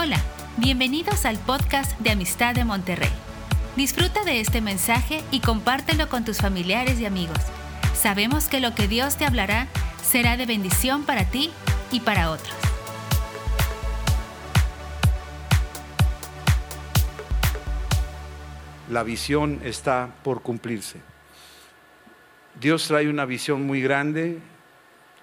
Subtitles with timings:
[0.00, 0.20] Hola,
[0.58, 3.10] bienvenidos al podcast de Amistad de Monterrey.
[3.74, 7.40] Disfruta de este mensaje y compártelo con tus familiares y amigos.
[7.94, 9.66] Sabemos que lo que Dios te hablará
[10.00, 11.50] será de bendición para ti
[11.90, 12.54] y para otros.
[18.88, 21.00] La visión está por cumplirse.
[22.60, 24.38] Dios trae una visión muy grande,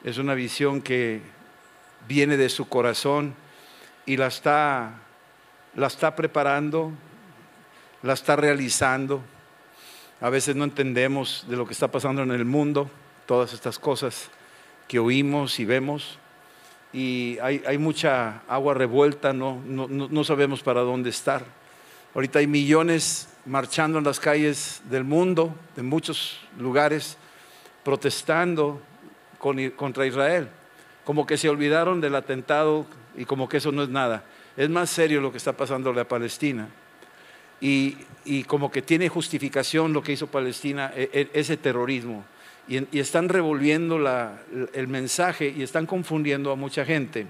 [0.04, 1.22] es una visión que
[2.10, 3.36] viene de su corazón
[4.06, 4.94] y la está,
[5.76, 6.92] la está preparando,
[8.04, 9.22] la está realizando.
[10.22, 12.90] A veces no entendemos de lo que está pasando en el mundo,
[13.26, 14.30] todas estas cosas
[14.88, 16.20] que oímos y vemos.
[16.94, 21.44] Y hay, mucha agua revuelta, no, no, no sabemos para dónde estar.
[22.14, 27.18] Ahorita hay millones marchando en las calles del mundo, de muchos lugares,
[27.84, 28.82] protestando
[29.38, 30.48] contra Israel.
[31.04, 32.88] Como que se olvidaron del atentado
[33.18, 34.24] y como que eso no es nada.
[34.58, 36.70] Es más serio lo que está pasando a Palestina.
[37.62, 37.98] Y,
[38.48, 42.24] como que tiene justificación lo que hizo Palestina, e, e, ese terrorismo.
[42.68, 43.98] Y, están revolviendo
[44.74, 47.28] el mensaje y están confundiendo a mucha gente.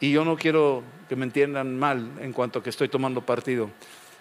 [0.00, 3.70] Y yo no quiero que me entiendan mal en cuanto a que estoy tomando partido.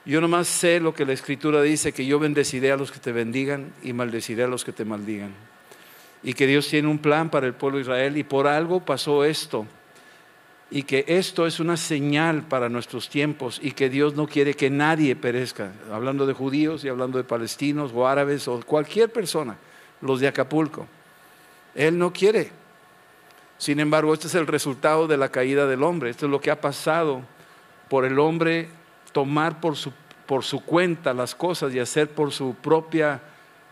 [0.06, 3.12] Yo nomás sé lo que la Escritura dice, que yo bendeciré a los que te
[3.12, 5.34] bendigan y maldeciré a los que te maldigan.
[6.22, 9.26] Y que Dios tiene un plan para el pueblo de Israel y por algo pasó
[9.26, 9.66] esto
[10.76, 14.70] y que esto es una señal para nuestros tiempos y que Dios no quiere que
[14.70, 19.56] nadie perezca, hablando de judíos y hablando de palestinos o árabes o cualquier persona,
[20.02, 20.86] los de Acapulco.
[21.76, 22.52] Él no quiere.
[23.58, 26.52] Sin embargo, este es el resultado de la caída del hombre, esto es lo que
[26.52, 27.22] ha pasado
[27.88, 28.68] por el hombre
[29.14, 29.94] tomar por su,
[30.26, 33.22] por su cuenta las cosas y hacer por su propia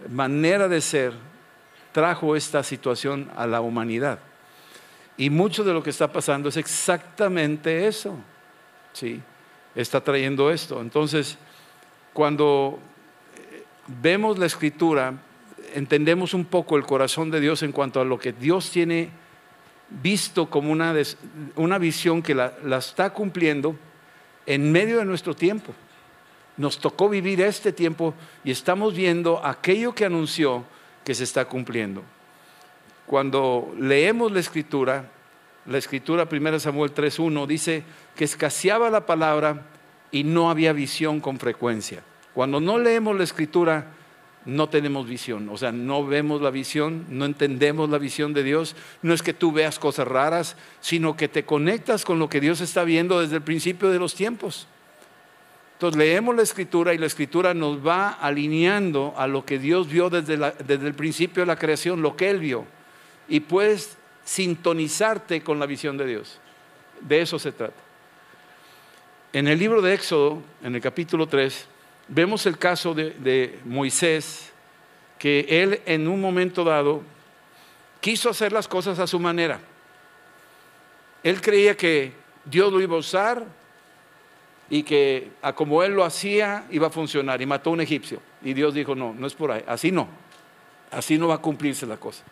[0.09, 1.11] manera de ser,
[1.91, 4.19] trajo esta situación a la humanidad.
[5.17, 8.15] Y mucho de lo que está pasando es exactamente eso.
[8.93, 9.21] ¿sí?
[9.75, 10.81] Está trayendo esto.
[10.81, 11.37] Entonces,
[12.13, 12.79] cuando
[13.35, 15.13] eh, vemos la escritura,
[15.73, 19.09] entendemos un poco el corazón de Dios en cuanto a lo que Dios tiene
[19.89, 20.93] visto como una,
[21.55, 23.75] una visión que la, la está cumpliendo
[24.45, 25.73] en medio de nuestro tiempo.
[26.57, 30.63] Nos tocó vivir este tiempo y estamos viendo aquello que anunció
[31.03, 32.03] que se está cumpliendo.
[33.13, 35.05] Cuando leemos la escritura,
[35.67, 37.83] la escritura 1 Samuel 3.1 dice
[38.15, 39.67] que escaseaba la palabra
[40.09, 42.01] y no había visión con frecuencia.
[42.33, 43.85] Cuando no leemos la escritura,
[44.45, 48.75] no tenemos visión, o sea, no vemos la visión, no entendemos la visión de Dios.
[49.03, 52.61] No es que tú veas cosas raras, sino que te conectas con lo que Dios
[52.61, 54.67] está viendo desde el principio de los tiempos.
[55.73, 60.09] Entonces leemos la escritura y la escritura nos va alineando a lo que Dios vio
[60.09, 60.35] desde,
[60.65, 62.65] desde el principio de la creación, lo que Él vio
[63.27, 66.39] y puedes sintonizarte con la visión de Dios.
[67.01, 67.81] De eso se trata.
[69.33, 71.65] En el libro de Éxodo, en el capítulo 3,
[72.07, 74.51] vemos el caso de, Moisés,
[75.17, 77.01] que él en un momento dado
[77.99, 79.59] quiso hacer las cosas a su manera.
[81.23, 82.11] Él creía que
[82.45, 83.45] Dios lo iba a usar
[84.69, 88.19] y que a como él lo hacía iba a funcionar y mató a un egipcio.
[88.43, 90.07] Y Dios dijo, no, no es por ahí, así no,
[90.91, 92.23] así no va a cumplirse la cosa.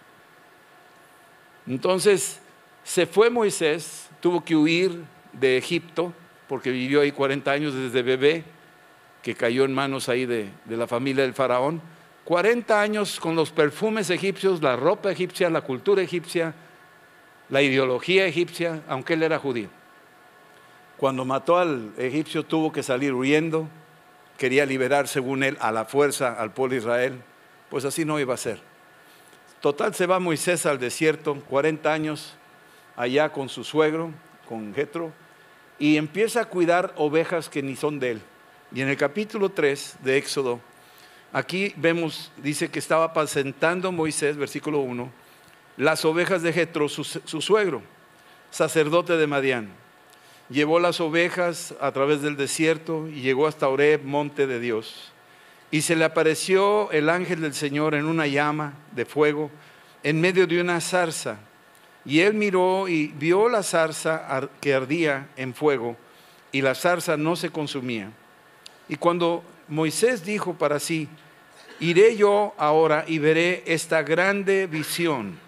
[1.67, 2.39] Entonces
[2.83, 6.13] se fue Moisés, tuvo que huir de Egipto,
[6.47, 8.43] porque vivió ahí 40 años desde bebé,
[9.21, 11.81] que cayó en manos ahí de, la familia del faraón.
[12.25, 16.53] 40 años con los perfumes egipcios, la ropa egipcia, la cultura egipcia,
[17.49, 19.69] la ideología egipcia, aunque él era judío.
[20.97, 23.67] Cuando mató al egipcio tuvo que salir huyendo,
[24.37, 27.21] quería liberar, según él, a la fuerza al pueblo de Israel.
[27.69, 28.70] Pues así no iba a ser.
[29.61, 32.33] Total, se va Moisés al desierto, 40 años,
[32.95, 34.11] allá con su suegro,
[34.49, 35.13] con Jetro,
[35.77, 38.21] y empieza a cuidar ovejas que ni son de él.
[38.73, 40.59] Y en el capítulo 3 de Éxodo,
[41.31, 45.11] aquí vemos, dice que estaba apacentando Moisés, versículo 1,
[45.77, 47.83] las ovejas de Jetro, su, su suegro,
[48.49, 49.69] sacerdote de Madián.
[50.49, 55.10] Llevó las ovejas a través del desierto y llegó hasta Oreb, monte de Dios.
[55.71, 59.49] Y se le apareció el ángel del Señor en una llama de fuego
[60.03, 61.37] en medio de una zarza.
[62.03, 65.95] Y él miró y vio la zarza que ardía en fuego
[66.51, 68.11] y la zarza no se consumía.
[68.89, 71.07] Y cuando Moisés dijo para sí,
[71.79, 75.39] iré yo ahora y veré esta grande visión.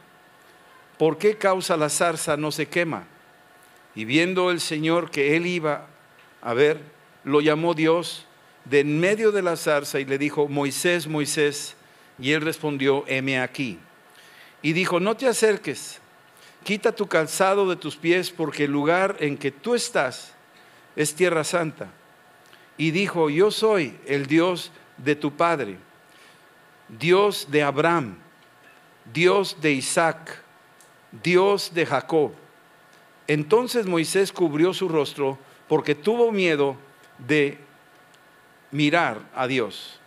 [0.97, 3.05] ¿Por qué causa la zarza no se quema?
[3.95, 5.87] Y viendo el Señor que él iba
[6.41, 6.79] a ver,
[7.23, 8.27] lo llamó Dios
[8.65, 11.75] de en medio de la zarza y le dijo, Moisés, Moisés,
[12.19, 13.79] y él respondió, heme aquí.
[14.61, 15.99] Y dijo, no te acerques,
[16.63, 20.33] quita tu calzado de tus pies, porque el lugar en que tú estás,
[20.95, 21.89] es tierra santa.
[22.77, 25.77] Y dijo, yo soy el Dios de tu padre,
[26.87, 28.17] Dios de Abraham,
[29.11, 30.41] Dios de Isaac,
[31.23, 32.31] Dios de Jacob.
[33.27, 35.37] Entonces Moisés cubrió su rostro
[35.67, 36.75] porque tuvo miedo
[37.19, 37.57] de
[38.73, 39.99] mirar a Dios.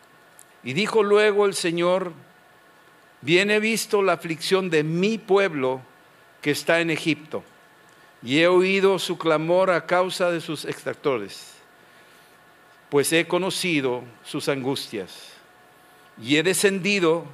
[0.63, 2.13] Y dijo luego el Señor,
[3.23, 5.81] bien he visto la aflicción de mi pueblo
[6.43, 7.43] que está en Egipto,
[8.23, 11.55] y he oído su clamor a causa de sus extractores,
[12.91, 15.33] pues he conocido sus angustias,
[16.21, 17.25] y he descendido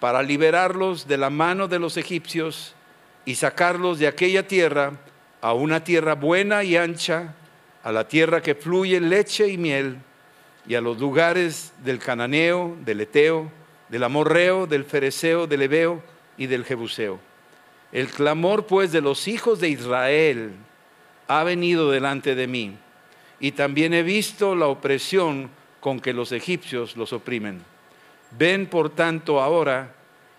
[0.00, 2.74] para liberarlos de la mano de los egipcios
[3.26, 4.92] y sacarlos de aquella tierra
[5.42, 7.34] a una tierra buena y ancha,
[7.82, 9.98] a la tierra que fluye leche y miel,
[10.70, 13.50] y a los lugares del cananeo, del eteo,
[13.88, 16.00] del amorreo, del fereceo, del ebeo
[16.38, 17.18] y del jebuseo.
[17.90, 20.52] El clamor pues de los hijos de Israel
[21.26, 22.76] ha venido delante de mí,
[23.40, 25.50] y también he visto la opresión
[25.80, 27.64] con que los egipcios los oprimen.
[28.38, 29.92] Ven por tanto ahora,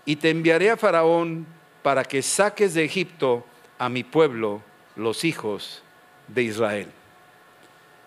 [0.06, 1.46] y te enviaré a Faraón
[1.84, 3.46] para que saques de Egipto
[3.78, 4.62] a mi pueblo,
[4.96, 5.84] los hijos
[6.30, 6.88] de Israel.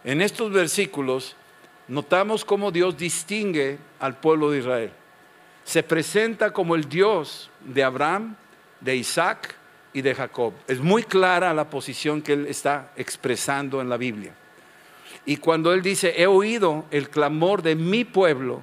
[0.05, 1.37] En estos versículos
[1.89, 4.91] notamos cómo Dios distingue al pueblo de Israel.
[5.65, 8.37] Se presenta como el Dios de Abraham,
[8.81, 9.55] de Isaac
[9.93, 10.53] y de Jacob.
[10.69, 14.35] Es muy clara la posición que él está expresando en la Biblia.
[15.27, 18.61] Y cuando él dice, he oído el clamor de mi pueblo,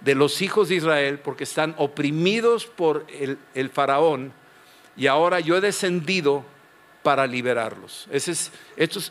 [0.00, 3.06] de los hijos de Israel, porque están oprimidos por
[3.54, 4.32] el, faraón,
[4.96, 6.44] y ahora yo he descendido
[7.02, 8.08] para liberarlos.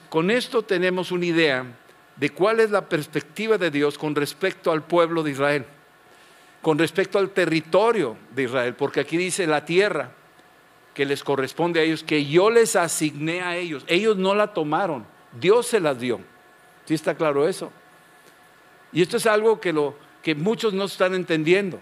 [0.10, 1.66] con esto tenemos una idea
[2.22, 5.66] de cuál es la perspectiva de Dios con respecto al pueblo de Israel,
[6.62, 10.12] con respecto al territorio de Israel, porque aquí dice la tierra
[10.94, 13.84] que les corresponde a ellos, que yo les asigné a ellos.
[13.88, 15.04] Ellos no la tomaron,
[15.40, 16.20] Dios se las dio.
[16.86, 17.72] ¿Sí está claro eso?
[18.94, 21.80] Y esto es algo que, lo, que muchos no están entendiendo.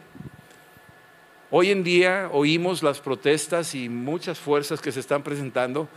[1.51, 5.89] Hoy en día oímos las protestas y muchas fuerzas que se están presentando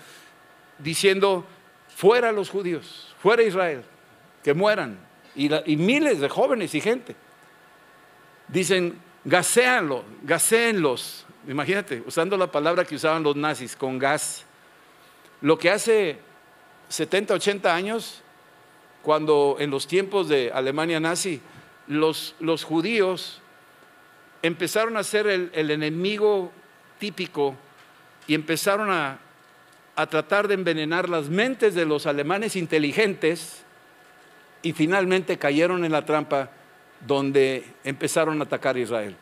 [0.80, 1.46] diciendo,
[1.94, 3.84] fuera los judíos, fuera Israel,
[4.42, 4.98] que mueran.
[5.34, 7.16] Y, miles de jóvenes y gente.
[8.48, 11.24] Dicen, gaséanlo, gaséenlos.
[11.48, 14.44] Imagínate, usando la palabra que usaban los nazis, con gas.
[15.40, 16.18] Lo que hace
[16.88, 18.22] 70, 80 años,
[19.02, 21.40] cuando en los tiempos de Alemania nazi,
[21.86, 23.40] los, los judíos
[24.42, 26.52] empezaron a ser el, el enemigo
[26.98, 27.56] típico
[28.26, 29.18] y empezaron a,
[29.96, 33.61] a tratar de envenenar las mentes de los alemanes inteligentes
[34.62, 36.50] y finalmente cayeron en la trampa
[37.06, 39.16] donde empezaron a atacar a Israel,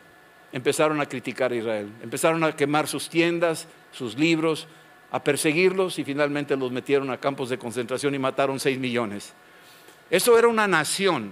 [0.51, 4.67] empezaron a criticar a Israel, empezaron a quemar sus tiendas, sus libros,
[5.11, 9.33] a perseguirlos y finalmente los metieron a campos de concentración y mataron 6 millones.
[10.09, 11.31] Eso era una nación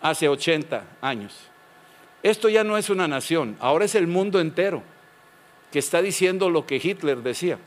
[0.00, 1.36] hace 80 años.
[2.22, 4.82] Esto ya no es una nación, ahora es el mundo entero
[5.72, 7.58] que está diciendo lo que Hitler decía.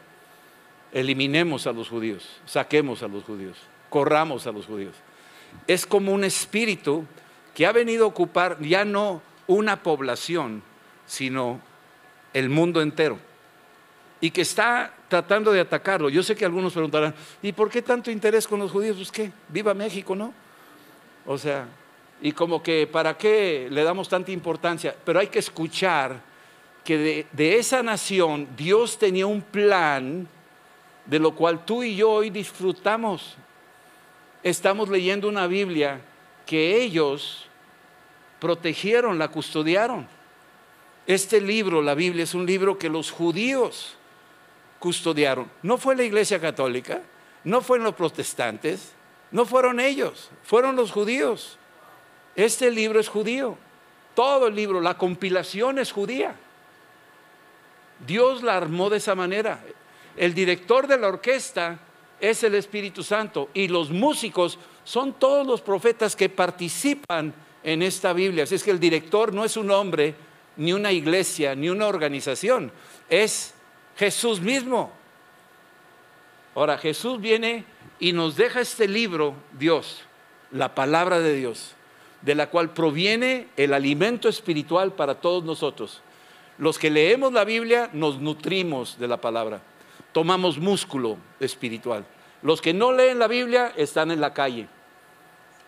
[0.94, 3.58] Eliminemos a los judíos, saquemos a los judíos,
[3.90, 4.96] corramos a los judíos
[5.68, 7.06] es como un espíritu
[7.54, 10.62] que ha venido a ocupar ya no una población,
[11.06, 11.60] sino
[12.34, 13.18] el mundo entero.
[14.20, 16.10] Y que está tratando de atacarlo.
[16.10, 18.98] Yo sé que algunos preguntarán, ¿y por qué tanto interés con los judíos?
[18.98, 20.34] Pues qué, viva México, ¿no?
[21.26, 21.68] O sea,
[22.22, 26.20] y como que para qué le damos tanta importancia, pero hay que escuchar
[26.84, 30.28] que de, de, esa nación Dios tenía un plan
[31.06, 33.38] de lo cual tú y yo hoy disfrutamos
[34.46, 36.00] estamos leyendo una Biblia
[36.46, 37.48] que ellos
[38.40, 40.08] protegieron, la custodiaron.
[41.08, 43.98] Este libro, la Biblia, es un libro que los judíos
[44.78, 45.50] custodiaron.
[45.64, 47.02] No fue la Iglesia Católica,
[47.44, 48.94] no fueron los protestantes,
[49.32, 51.58] no fueron ellos, fueron los judíos.
[52.36, 53.58] Este libro es judío.
[54.14, 56.36] Todo el libro, la compilación es judía.
[58.06, 59.60] Dios la armó de esa manera.
[60.16, 61.80] El director de la orquesta
[62.20, 68.14] es el Espíritu Santo y los músicos son todos los profetas que participan en esta
[68.14, 68.44] Biblia.
[68.44, 70.16] Así es que el director no es un hombre,
[70.58, 72.72] ni una iglesia, ni una organización,
[73.10, 73.54] es
[73.98, 74.92] Jesús mismo.
[76.54, 77.66] Ahora, Jesús viene
[78.00, 80.04] y nos deja este libro, Dios,
[80.52, 81.74] la palabra de Dios,
[82.22, 86.02] de la cual proviene el alimento espiritual para todos nosotros.
[86.58, 89.62] Los que leemos la Biblia nos nutrimos de la palabra
[90.16, 92.06] tomamos músculo espiritual.
[92.42, 94.70] Los que no leen la Biblia están en la calle,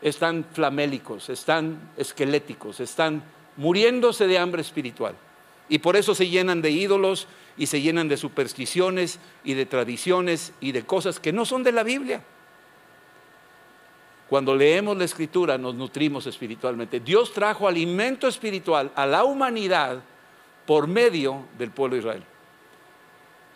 [0.01, 3.23] están flamélicos, están esqueléticos, están
[3.57, 5.15] muriéndose de hambre espiritual.
[5.67, 7.27] Y por eso se llenan de ídolos
[7.57, 11.73] y se llenan de supersticiones y de tradiciones y de cosas que no son de
[11.73, 12.23] la Biblia.
[14.29, 17.01] Cuando leemos la escritura nos nutrimos espiritualmente.
[17.01, 20.01] Dios trajo alimento espiritual a la humanidad
[20.65, 22.36] por medio del pueblo de Israel.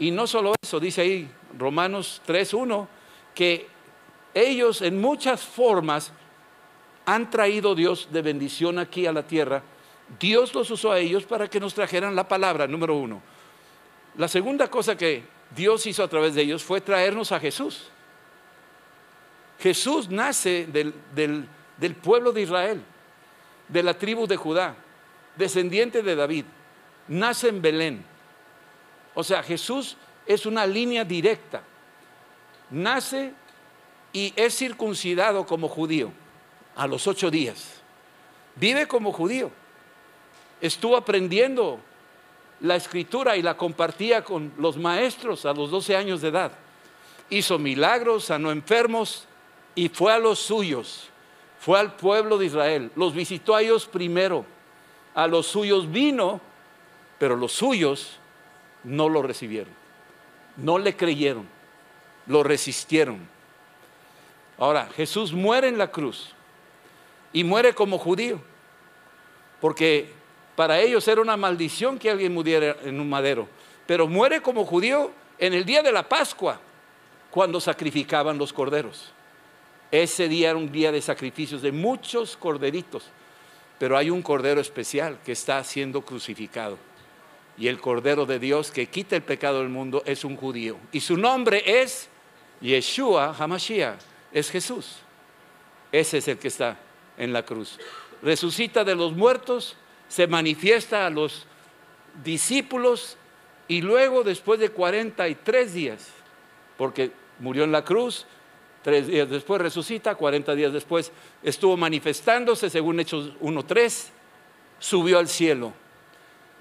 [0.02, 1.30] Y no solo eso, dice ahí
[1.60, 2.88] Romanos 3.1,
[3.36, 3.68] que
[4.34, 6.12] ellos en muchas formas
[7.06, 9.62] han traído Dios de bendición aquí a la tierra.
[10.20, 13.22] Dios los usó a ellos para que nos trajeran la palabra, número uno.
[14.18, 15.24] La segunda cosa que
[15.56, 17.92] Dios hizo a través de ellos fue traernos a Jesús.
[19.60, 20.96] Jesús nace del,
[21.78, 22.82] del pueblo de Israel,
[23.68, 24.76] de la tribu de Judá,
[25.36, 26.46] descendiente de David.
[27.08, 28.11] Nace en Belén.
[29.14, 31.64] O sea, Jesús es una línea directa.
[32.70, 33.34] Nace
[34.14, 36.12] y es circuncidado como judío
[36.76, 37.82] a los ocho días.
[38.56, 39.52] Vive como judío.
[40.62, 41.80] Estuvo aprendiendo
[42.62, 46.52] la escritura y la compartía con los maestros a los 12 años de edad.
[47.30, 49.26] Hizo milagros, sanó enfermos
[49.74, 51.10] y fue a los suyos.
[51.60, 52.92] Fue al pueblo de Israel.
[52.96, 54.46] Los visitó a ellos primero.
[55.14, 56.40] A los suyos vino,
[57.20, 58.21] pero los suyos
[58.84, 59.74] no lo recibieron.
[60.58, 61.48] No le creyeron.
[62.28, 63.20] Lo resistieron.
[64.58, 66.34] Ahora, Jesús muere en la cruz
[67.34, 68.40] y muere como judío,
[69.60, 70.12] porque
[70.56, 73.48] para ellos era una maldición que alguien muriera en un madero,
[73.88, 76.60] pero muere como judío en el día de la Pascua,
[77.32, 79.12] cuando sacrificaban los corderos.
[79.90, 83.06] Ese día era un día de sacrificios de muchos corderitos,
[83.80, 86.78] pero hay un cordero especial que está siendo crucificado.
[87.58, 90.78] Y el cordero de Dios que quita el pecado del mundo es un judío.
[90.92, 92.10] Y su nombre es
[92.62, 94.00] Yeshua Hamashiach
[94.32, 94.98] es Jesús.
[95.92, 96.78] Ese es el que está
[97.18, 97.78] en la cruz.
[98.22, 99.76] Resucita de los muertos,
[100.08, 101.46] se manifiesta a los
[102.24, 103.18] discípulos
[103.68, 106.08] y luego después de 43 días,
[106.78, 108.26] porque murió en la cruz,
[108.84, 111.12] tres días después resucita, 40 días después
[111.44, 114.08] estuvo manifestándose, según Hechos 1.3,
[114.80, 115.74] subió al cielo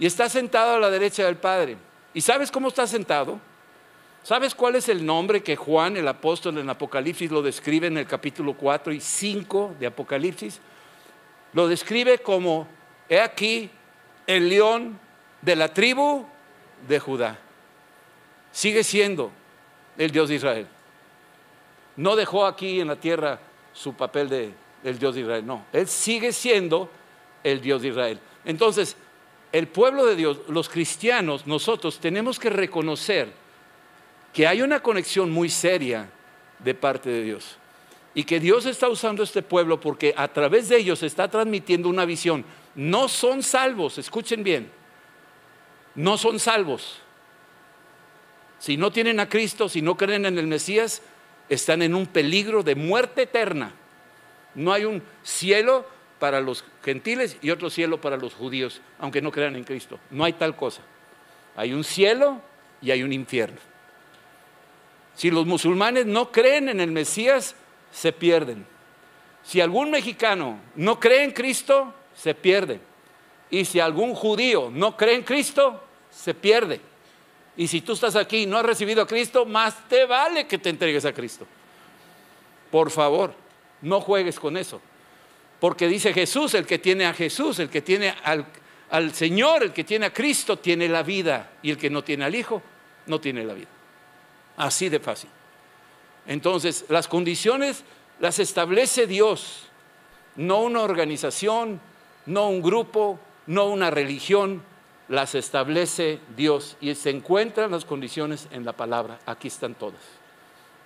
[0.01, 1.77] y está sentado a la derecha del Padre.
[2.15, 3.39] ¿Y sabes cómo está sentado?
[4.23, 8.07] ¿Sabes cuál es el nombre que Juan, el apóstol en Apocalipsis, lo describe en el
[8.07, 10.59] capítulo 4 y 5 de Apocalipsis?
[11.53, 12.67] Lo describe como,
[13.11, 13.71] he aquí,
[14.27, 14.99] el león
[15.43, 16.25] de la tribu
[16.89, 17.39] de Judá.
[18.53, 19.31] Sigue siendo
[19.99, 20.67] el Dios de Israel.
[21.97, 23.39] No dejó aquí en la tierra
[23.75, 25.67] su papel de el Dios de Israel, no.
[25.75, 26.89] Él sigue siendo
[27.45, 28.19] el Dios de Israel.
[28.47, 28.97] Entonces,
[29.53, 33.33] el pueblo de Dios, los cristianos, nosotros tenemos que reconocer
[34.33, 36.09] que hay una conexión muy seria
[36.61, 37.57] de parte de Dios.
[38.15, 42.05] Y que Dios está usando este pueblo porque a través de ellos está transmitiendo una
[42.05, 42.45] visión.
[42.75, 44.71] No son salvos, escuchen bien,
[45.95, 47.01] no son salvos.
[48.59, 51.03] Si no tienen a Cristo, si no creen en el Mesías,
[51.49, 53.73] están en un peligro de muerte eterna.
[54.55, 55.87] No hay un cielo
[56.21, 59.99] para los gentiles y otro cielo para los judíos, aunque no crean en Cristo.
[60.11, 60.83] No hay tal cosa.
[61.57, 62.41] Hay un cielo
[62.81, 63.59] y hay un infierno.
[65.17, 67.57] Si los musulmanes no creen en el Mesías,
[67.91, 68.65] se pierden.
[69.43, 72.81] Si algún mexicano no cree en Cristo, se pierde.
[73.51, 76.81] Y si algún judío no cree en Cristo, se pierde.
[77.57, 80.59] Y si tú estás aquí y no has recibido a Cristo, más te vale que
[80.59, 81.47] te entregues a Cristo.
[82.71, 83.35] Por favor,
[83.83, 84.81] no juegues con eso.
[85.61, 88.47] Porque dice Jesús, el que tiene a Jesús, el que tiene al,
[88.91, 91.53] al Señor, el que tiene a Cristo, tiene la vida.
[91.63, 92.63] Y el que no tiene al Hijo,
[93.07, 93.69] no tiene la vida.
[94.57, 95.31] Así de fácil.
[96.27, 97.85] Entonces, las condiciones
[98.21, 99.69] las establece Dios,
[100.37, 101.81] no una organización,
[102.27, 104.63] no un grupo, no una religión,
[105.09, 109.19] las establece Dios y se encuentran las condiciones en la palabra.
[109.27, 110.01] Aquí están todas,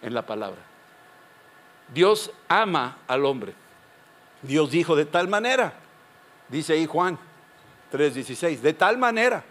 [0.01, 0.61] en la palabra.
[1.93, 3.53] Dios ama al hombre.
[4.47, 5.75] Dios dijo de tal manera,
[6.49, 7.19] dice ahí Juan
[7.93, 9.45] 3:16, de tal manera.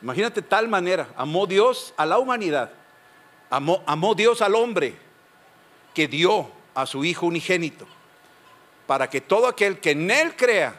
[0.00, 2.70] Imagínate tal manera, amó Dios a la humanidad
[3.50, 4.94] Amó, Dios al hombre
[5.94, 7.86] que dio a su Hijo unigénito
[8.86, 10.78] para que todo aquel que en Él crea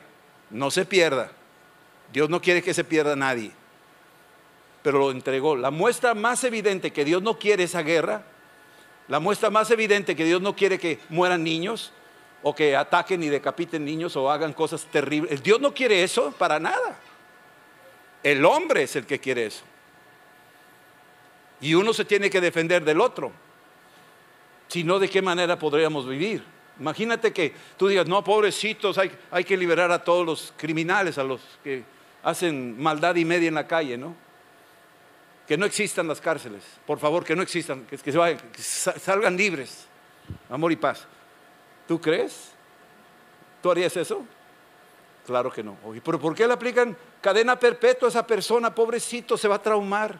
[0.49, 1.31] no se pierda.
[2.11, 3.51] Dios no quiere que se pierda nadie,
[4.81, 5.55] pero lo entregó.
[5.55, 8.23] La muestra más evidente que Dios no quiere esa guerra,
[9.07, 11.91] la muestra más evidente que Dios no quiere que mueran niños
[12.41, 15.43] o que ataquen y decapiten niños o hagan cosas terribles.
[15.43, 16.97] Dios no quiere eso para nada.
[18.23, 19.63] El hombre es el que quiere eso.
[21.61, 23.31] Y uno se tiene que defender del otro.
[24.67, 26.43] Si no, ¿de qué manera podríamos vivir?
[26.79, 31.23] Imagínate que tú digas, no, pobrecitos, hay, hay que liberar a todos los criminales, a
[31.23, 31.83] los que
[32.23, 34.15] hacen maldad y media en la calle, ¿no?
[35.47, 39.87] Que no existan las cárceles, por favor, que no existan, que, se que salgan libres,
[40.49, 41.05] amor y paz.
[41.89, 42.51] ¿Tú crees?
[43.63, 44.23] ¿Tú harías eso?
[45.25, 45.75] Claro que no.
[46.05, 48.75] ¿Pero por qué le aplican cadena perpetua a esa persona?
[48.75, 50.19] Pobrecito, se va a traumar.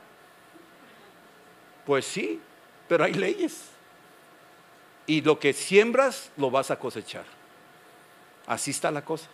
[1.86, 2.42] Pues sí,
[2.88, 3.66] pero hay leyes.
[5.06, 7.26] Y lo que siembras lo vas a cosechar.
[8.48, 9.28] Así está la cosa.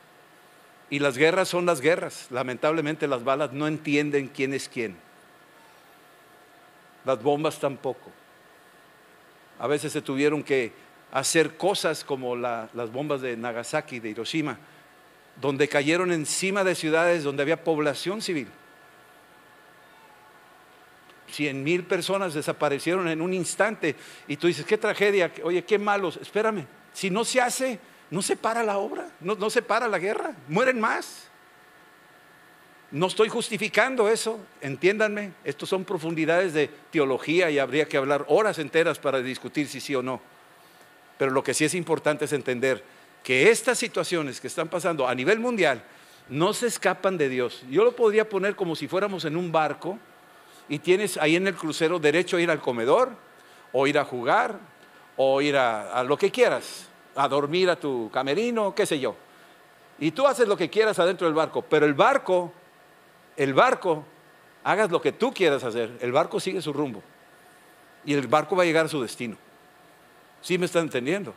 [0.89, 2.27] Y las guerras son las guerras.
[2.31, 4.97] Lamentablemente las balas no entienden quién es quién.
[7.05, 8.11] Las bombas tampoco.
[9.57, 10.83] A veces se tuvieron que
[11.15, 14.59] hacer cosas como las bombas de Nagasaki, de Hiroshima,
[15.39, 18.49] donde cayeron encima de ciudades donde había población civil.
[21.29, 23.95] Cien mil personas desaparecieron en un instante
[24.27, 27.79] y tú dices, qué tragedia, oye, qué malos, espérame, si no se hace,
[28.11, 31.29] no se para la obra, no, se para la guerra, mueren más.
[32.91, 38.59] No estoy justificando eso, entiéndanme, estos son profundidades de teología y habría que hablar horas
[38.59, 40.34] enteras para discutir si sí o no.
[41.17, 42.83] Pero lo que sí es importante es entender
[43.23, 45.83] que estas situaciones que están pasando a nivel mundial
[46.29, 47.63] no se escapan de Dios.
[47.69, 49.97] Yo lo podría poner como si fuéramos en un barco
[50.67, 53.11] y tienes ahí en el crucero derecho a ir al comedor
[53.71, 54.59] o ir a jugar
[55.17, 59.15] o ir a, lo que quieras, a dormir a tu camerino, qué sé yo.
[59.99, 62.51] Y tú haces lo que quieras adentro del barco, pero el barco,
[63.37, 64.03] el barco,
[64.63, 67.01] hagas lo que tú quieras hacer, el barco sigue su rumbo
[68.03, 69.37] y el barco va a llegar a su destino.
[70.45, 71.33] ¿Sí me están entendiendo?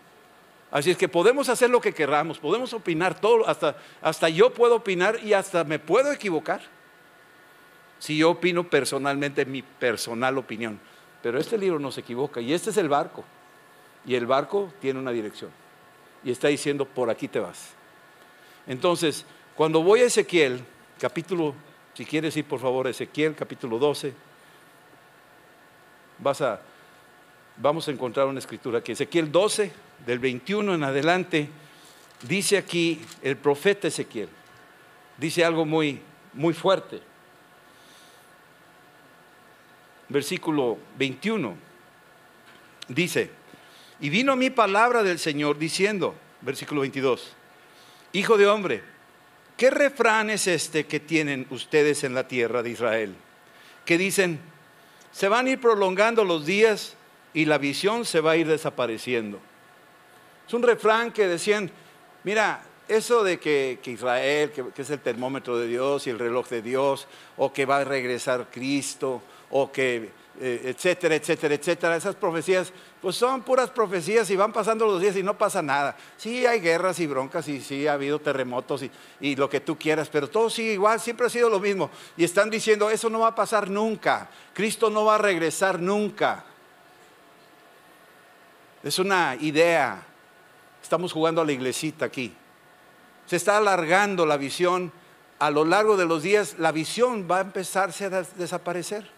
[0.70, 4.74] Así es que podemos hacer lo que queramos, podemos opinar todo, hasta, hasta yo puedo
[4.76, 6.60] opinar y hasta me puedo equivocar.
[7.98, 10.78] Si yo opino personalmente, mi personal opinión.
[11.22, 13.24] Pero este libro no se equivoca y este es el barco.
[14.04, 15.50] Y el barco tiene una dirección.
[16.22, 17.70] Y está diciendo, por aquí te vas.
[18.66, 19.24] Entonces,
[19.54, 20.62] cuando voy a Ezequiel,
[21.00, 21.54] capítulo,
[21.94, 24.12] si quieres ir por favor a Ezequiel, capítulo 12,
[26.18, 26.60] vas a
[27.60, 29.72] vamos a encontrar una escritura que Ezequiel 12,
[30.06, 31.48] del 21 en adelante,
[32.22, 34.28] dice aquí el profeta Ezequiel,
[35.16, 36.00] dice algo muy,
[36.35, 37.00] muy fuerte.
[40.09, 41.54] Versículo 21
[42.88, 43.30] dice,
[44.00, 47.35] y vino a mí palabra del Señor diciendo, versículo 22,
[48.12, 48.83] Hijo de hombre,
[49.59, 53.14] ¿qué refrán es este que tienen ustedes en la tierra de Israel?
[53.85, 54.40] Que dicen,
[55.12, 56.96] se van a ir prolongando los días
[57.38, 59.38] y la visión se va a ir desapareciendo.
[60.44, 61.70] Es un refrán que decían,
[62.24, 66.62] mira, eso de que, Israel, que, es el termómetro de Dios y el reloj de
[66.62, 72.72] Dios, o que va a regresar Cristo, o que, eh, etcétera, etcétera, etcétera, esas profecías,
[73.01, 75.96] pues son puras profecías y van pasando los días y no pasa nada.
[76.16, 79.79] Sí hay guerras y broncas y sí ha habido terremotos y, y lo que tú
[79.79, 81.88] quieras, pero todo sigue igual, siempre ha sido lo mismo.
[82.16, 86.44] Y están diciendo, eso no va a pasar nunca, Cristo no va a regresar nunca.
[88.82, 90.02] Es una idea.
[90.82, 92.32] Estamos jugando a la iglesita aquí.
[93.26, 94.92] Se está alargando la visión.
[95.38, 99.08] A lo largo de los días la visión va a empezarse a desaparecer.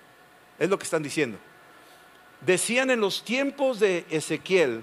[0.58, 1.38] Es lo que están diciendo.
[2.40, 4.82] Decían en los tiempos de Ezequiel,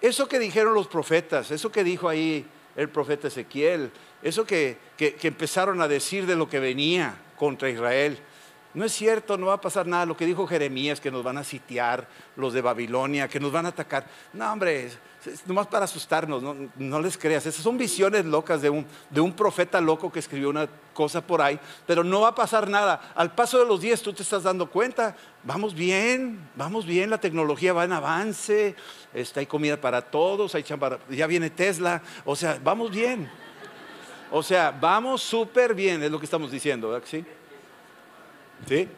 [0.00, 3.90] eso que dijeron los profetas, eso que dijo ahí el profeta Ezequiel,
[4.22, 8.18] eso que, que empezaron a decir de lo que venía contra Israel,
[8.72, 10.06] no es cierto, no va a pasar nada.
[10.06, 12.06] Lo que dijo Jeremías, que nos van a sitiar
[12.36, 14.06] los de Babilonia, que nos van a atacar.
[14.32, 14.98] No, hombre, es,
[15.46, 16.42] nomás para asustarnos,
[16.76, 17.44] no, les creas.
[17.46, 21.42] Esas son visiones locas de un, de un profeta loco que escribió una cosa por
[21.42, 23.12] ahí, pero no va a pasar nada.
[23.16, 27.18] Al paso de los días tú te estás dando cuenta, vamos bien, vamos bien, la
[27.18, 28.76] tecnología va en avance,
[29.12, 30.64] está, hay comida para todos, hay
[31.10, 33.28] ya viene Tesla, o sea, vamos bien.
[34.32, 37.06] O sea, vamos súper bien, es lo que estamos diciendo, ¿verdad?
[37.10, 37.24] ¿Sí?
[38.68, 38.88] ¿Sí?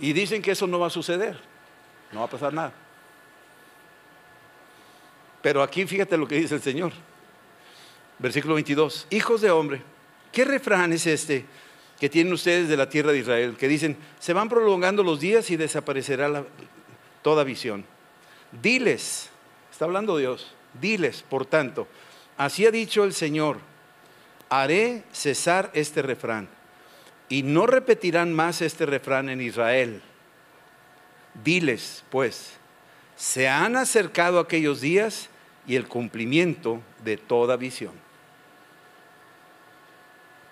[0.00, 1.38] Y dicen que eso no va a suceder,
[2.12, 2.72] no va a pasar nada.
[5.42, 6.92] Pero aquí fíjate lo que dice el Señor.
[8.18, 9.06] Versículo 22.
[9.10, 9.82] Hijos de hombre,
[10.32, 11.44] ¿qué refrán es este
[11.98, 13.56] que tienen ustedes de la tierra de Israel?
[13.56, 16.44] Que dicen, se van prolongando los días y desaparecerá
[17.22, 17.84] toda visión.
[18.62, 19.30] Diles,
[19.70, 21.86] está hablando Dios, diles, por tanto,
[22.36, 23.58] así ha dicho el Señor,
[24.48, 26.48] haré cesar este refrán
[27.28, 30.02] y no repetirán más este refrán en Israel.
[31.44, 32.54] Diles, pues,
[33.16, 35.28] se han acercado aquellos días
[35.66, 37.92] y el cumplimiento de toda visión.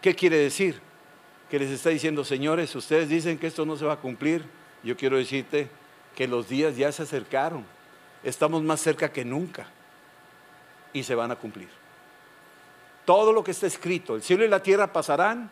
[0.01, 0.81] ¿Qué quiere decir?
[1.51, 4.45] Que les está diciendo, señores, ustedes dicen que esto no se va a cumplir.
[4.83, 5.69] Yo quiero decirte
[6.15, 7.65] que los días ya se acercaron.
[8.23, 9.67] Estamos más cerca que nunca.
[10.93, 11.69] Y se van a cumplir.
[13.05, 15.51] Todo lo que está escrito, el cielo y la tierra pasarán,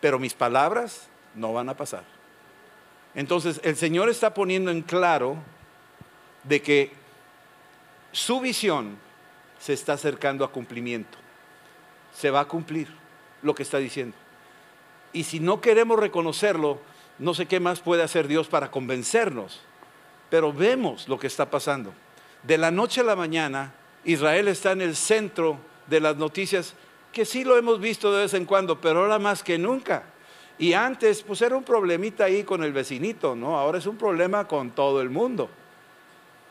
[0.00, 2.04] pero mis palabras no van a pasar.
[3.14, 5.36] Entonces el Señor está poniendo en claro
[6.44, 6.92] de que
[8.12, 8.98] su visión
[9.58, 11.18] se está acercando a cumplimiento.
[12.14, 12.88] Se va a cumplir
[13.42, 14.16] lo que está diciendo.
[15.12, 16.80] Y si no queremos reconocerlo,
[17.18, 19.60] no sé qué más puede hacer Dios para convencernos.
[20.30, 21.92] Pero vemos lo que está pasando.
[22.42, 23.72] De la noche a la mañana,
[24.04, 26.74] Israel está en el centro de las noticias,
[27.18, 30.04] que sí lo hemos visto de vez en cuando, pero ahora más que nunca.
[30.56, 33.58] Y antes, pues era un problemita ahí con el vecinito, ¿no?
[33.58, 35.50] Ahora es un problema con todo el mundo.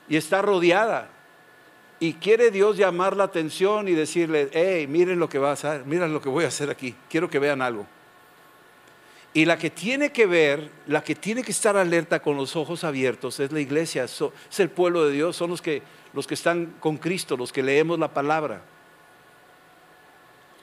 [0.10, 1.08] Y está rodeada.
[2.02, 5.86] Y quiere Dios llamar la atención y decirle, hey, miren lo que va a hacer,
[5.86, 6.94] miren lo que voy a hacer aquí.
[7.10, 7.88] Quiero que vean algo.
[9.34, 12.84] Y la que tiene que ver, la que tiene que estar alerta con los ojos
[12.84, 16.74] abiertos es la iglesia, es el pueblo de Dios, son los que, los que están
[16.82, 18.64] con Cristo, los que leemos la palabra.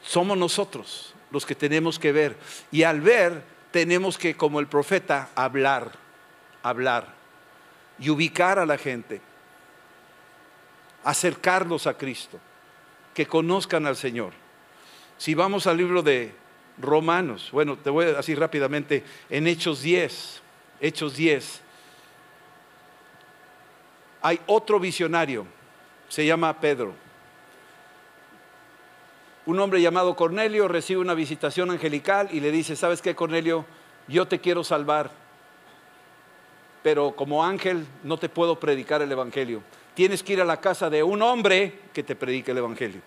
[0.06, 2.36] Somos nosotros los que tenemos que ver.
[2.70, 5.92] Y al ver, tenemos que, como el profeta, hablar,
[6.62, 7.08] hablar
[7.98, 9.20] y ubicar a la gente,
[11.02, 12.38] acercarlos a Cristo,
[13.12, 14.32] que conozcan al Señor.
[15.16, 16.34] Si vamos al libro de
[16.78, 20.42] Romanos, bueno, te voy a decir rápidamente, en Hechos 10,
[20.80, 21.60] Hechos 10,
[24.22, 25.46] hay otro visionario,
[26.08, 27.03] se llama Pedro
[29.46, 33.66] un hombre llamado Cornelio recibe una visitación angelical y le dice, ¿sabes qué, Cornelio?
[34.08, 35.10] Yo te quiero salvar,
[36.82, 39.62] pero como ángel no te puedo predicar el Evangelio.
[39.94, 43.00] Tienes que ir a la casa de un hombre que te predique el Evangelio.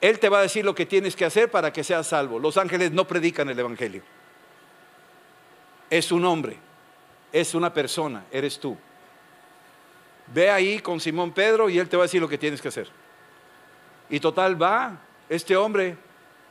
[0.00, 2.38] Él te va a decir lo que tienes que hacer para que seas salvo.
[2.38, 4.02] Los ángeles no predican el Evangelio.
[5.90, 6.56] Es un hombre,
[7.32, 8.76] es una persona, eres tú.
[10.32, 12.68] Ve ahí con Simón Pedro y él te va a decir lo que tienes que
[12.68, 12.88] hacer.
[14.10, 15.96] Y total va este hombre,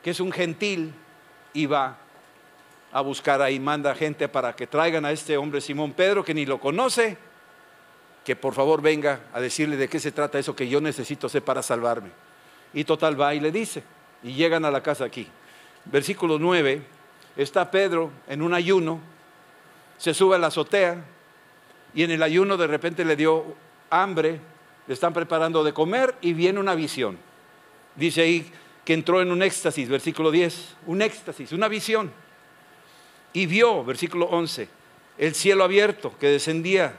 [0.01, 0.93] que es un gentil,
[1.53, 1.97] y va
[2.91, 6.45] a buscar ahí, manda gente para que traigan a este hombre Simón Pedro, que ni
[6.45, 7.17] lo conoce,
[8.23, 11.43] que por favor venga a decirle de qué se trata eso que yo necesito hacer
[11.43, 12.09] para salvarme.
[12.73, 13.83] Y total va y le dice,
[14.23, 15.27] y llegan a la casa aquí.
[15.85, 16.81] Versículo 9,
[17.37, 18.99] está Pedro en un ayuno,
[19.97, 21.03] se sube a la azotea,
[21.93, 23.55] y en el ayuno de repente le dio
[23.89, 24.39] hambre,
[24.87, 27.28] le están preparando de comer y viene una visión.
[27.95, 28.51] Dice ahí
[28.85, 32.11] que entró en un éxtasis, versículo 10, un éxtasis, una visión.
[33.33, 34.67] Y vio, versículo 11,
[35.17, 36.95] el cielo abierto que descendía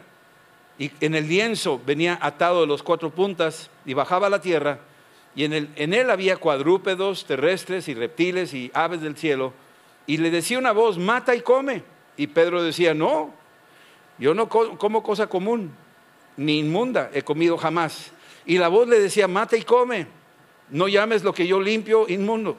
[0.78, 4.78] y en el lienzo venía atado de los cuatro puntas y bajaba a la tierra
[5.34, 9.52] y en, en él había cuadrúpedos terrestres y reptiles y aves del cielo
[10.06, 11.84] y le decía una voz, mata y come.
[12.16, 13.32] Y Pedro decía, no,
[14.18, 15.72] yo no como cosa común,
[16.36, 18.10] ni inmunda he comido jamás.
[18.44, 20.06] Y la voz le decía, mata y come.
[20.70, 22.56] No llames lo que yo limpio inmundo.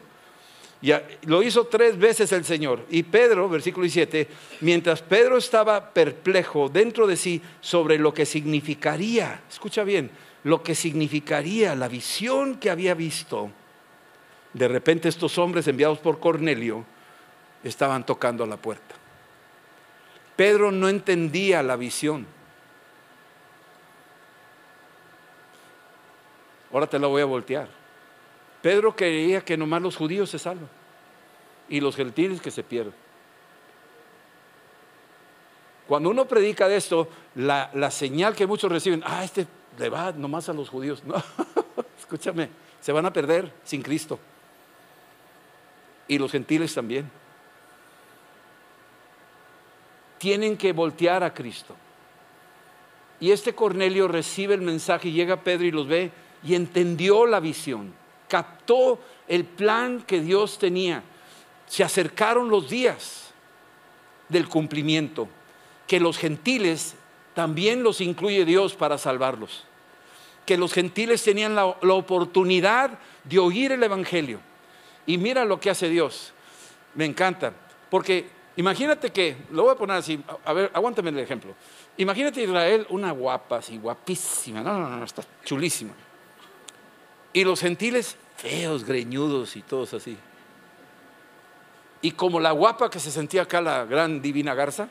[0.82, 2.86] Ya, lo hizo tres veces el Señor.
[2.90, 4.28] Y Pedro, versículo 17,
[4.62, 10.10] mientras Pedro estaba perplejo dentro de sí sobre lo que significaría, escucha bien,
[10.44, 13.52] lo que significaría la visión que había visto,
[14.54, 16.84] de repente estos hombres enviados por Cornelio
[17.64, 18.96] estaban tocando a la puerta.
[20.36, 22.26] Pedro no entendía la visión.
[26.74, 27.81] Ahora te la voy a voltear.
[28.62, 30.70] Pedro creía que nomás los judíos se salvan
[31.68, 32.94] y los gentiles que se pierden.
[35.88, 39.48] Cuando uno predica de esto, la, señal que muchos reciben, ah, este
[39.78, 41.04] le va nomás a los judíos.
[41.04, 41.16] No,
[42.00, 44.20] escúchame, se van a perder sin Cristo.
[46.08, 47.10] Y los gentiles también.
[50.18, 51.76] Tienen que voltear a Cristo.
[53.20, 56.12] Y este Cornelio recibe el mensaje llega Pedro y los ve
[56.44, 58.01] y entendió la visión
[58.32, 61.04] captó el plan que Dios tenía.
[61.68, 63.34] Se acercaron los días
[64.30, 65.28] del cumplimiento,
[65.86, 66.96] que los gentiles
[67.34, 69.66] también los incluye Dios para salvarlos,
[70.46, 74.40] que los gentiles tenían la, oportunidad de oír el Evangelio.
[75.06, 76.32] Y mira lo que hace Dios.
[76.96, 77.52] Me encanta,
[77.90, 81.54] porque imagínate que, lo voy a poner así, a ver, aguántame el ejemplo.
[81.98, 85.92] Imagínate Israel, una guapa, así, guapísima, no, no, no, está chulísima.
[87.34, 90.18] Y los gentiles feos, greñudos y todos así.
[92.02, 94.90] Y como la guapa que se sentía acá, la gran divina Garza,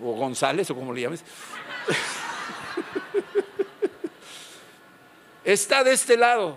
[0.00, 1.24] o González, o como le llames,
[5.44, 6.56] está de este lado.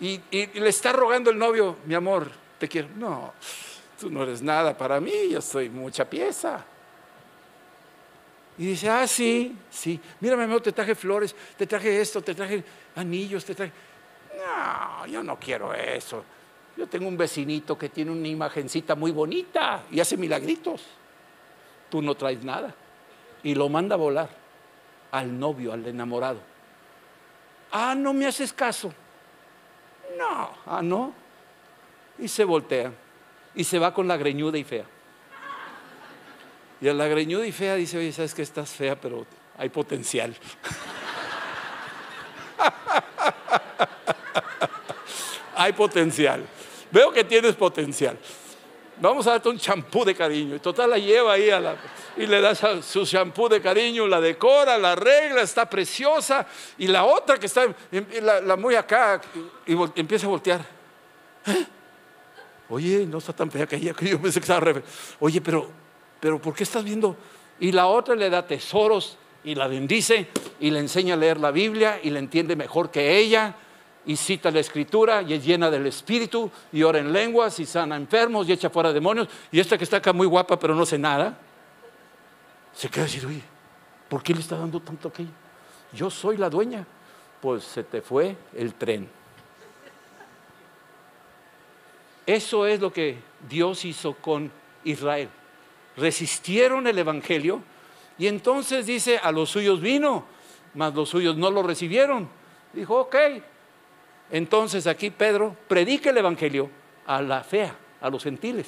[0.00, 2.88] Y, le está rogando el novio, mi amor, te quiero.
[2.96, 3.32] No,
[3.98, 6.64] tú no eres nada para mí, yo soy mucha pieza.
[8.58, 12.62] Y dice, ah, sí, sí, mírame, amor, te traje flores, te traje esto, te traje
[12.94, 13.72] anillos, te traje...
[14.56, 16.24] No, yo no quiero eso.
[16.76, 20.82] Yo tengo un vecinito que tiene una imagencita muy bonita y hace milagritos.
[21.90, 22.74] Tú no traes nada.
[23.42, 24.28] Y lo manda a volar
[25.12, 26.40] al novio, al enamorado.
[27.70, 28.92] Ah, no me haces caso.
[30.18, 31.12] No, ah, no.
[32.18, 32.92] Y se voltea
[33.54, 34.84] y se va con la greñuda y fea.
[36.80, 40.34] Y a la greñuda y fea dice, oye, sabes que estás fea, pero hay potencial.
[45.66, 46.44] hay potencial.
[46.90, 48.16] Veo que tienes potencial.
[48.98, 50.56] Vamos a darte un champú de cariño.
[50.56, 51.76] Y total la lleva ahí a la,
[52.16, 56.46] y le da su champú de cariño, la decora, la arregla, está preciosa.
[56.78, 57.66] Y la otra que está,
[58.22, 59.20] la, muy acá,
[59.66, 60.64] y, empieza a voltear.
[61.46, 61.66] ¿Eh?
[62.68, 64.82] Oye, no está tan fea que ella, que yo pensé que estaba re...
[65.20, 65.68] Oye, pero,
[66.18, 67.16] pero ¿por qué estás viendo?
[67.60, 71.50] Y la otra le da tesoros y la bendice y le enseña a leer la
[71.50, 73.56] Biblia y le entiende mejor que ella
[74.06, 77.96] y cita la escritura y es llena del espíritu y ora en lenguas y sana
[77.96, 79.28] enfermos y echa fuera demonios.
[79.50, 81.38] Y esta que está acá muy guapa pero no sé nada,
[82.72, 83.42] se queda decir, oye,
[84.08, 85.30] ¿por qué le está dando tanto aquello?
[85.92, 86.86] Yo soy la dueña.
[87.40, 89.08] Pues se te fue el tren.
[92.24, 94.50] Eso es lo que Dios hizo con
[94.84, 95.28] Israel.
[95.96, 97.62] Resistieron el Evangelio
[98.18, 100.24] y entonces dice, a los suyos vino,
[100.74, 102.28] mas los suyos no lo recibieron.
[102.72, 103.16] Dijo, ok,
[104.30, 106.70] entonces aquí Pedro predica el Evangelio
[107.06, 108.66] a la fea, a los gentiles.